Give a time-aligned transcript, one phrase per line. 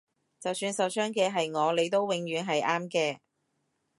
[0.39, 3.19] 就算受傷嘅係我你都永遠係啱嘅